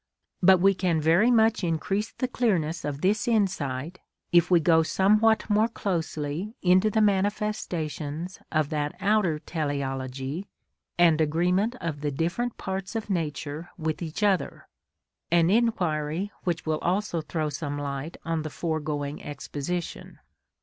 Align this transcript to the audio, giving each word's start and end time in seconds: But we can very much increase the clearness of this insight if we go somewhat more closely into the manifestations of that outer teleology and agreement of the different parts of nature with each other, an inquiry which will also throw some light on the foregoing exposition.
But 0.41 0.57
we 0.59 0.73
can 0.73 0.99
very 0.99 1.29
much 1.29 1.63
increase 1.63 2.11
the 2.11 2.27
clearness 2.27 2.83
of 2.83 3.01
this 3.01 3.27
insight 3.27 3.99
if 4.31 4.49
we 4.49 4.59
go 4.59 4.81
somewhat 4.81 5.47
more 5.47 5.67
closely 5.67 6.55
into 6.63 6.89
the 6.89 7.01
manifestations 7.01 8.39
of 8.51 8.69
that 8.69 8.95
outer 8.99 9.37
teleology 9.37 10.47
and 10.97 11.21
agreement 11.21 11.75
of 11.79 12.01
the 12.01 12.09
different 12.09 12.57
parts 12.57 12.95
of 12.95 13.11
nature 13.11 13.69
with 13.77 14.01
each 14.01 14.23
other, 14.23 14.67
an 15.29 15.51
inquiry 15.51 16.31
which 16.45 16.65
will 16.65 16.79
also 16.79 17.21
throw 17.21 17.49
some 17.49 17.77
light 17.77 18.17
on 18.25 18.41
the 18.41 18.49
foregoing 18.49 19.21
exposition. 19.21 20.17